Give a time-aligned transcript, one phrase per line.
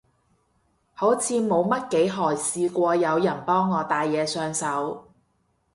[0.95, 5.07] 好似冇乜幾可試過有人幫我戴嘢上手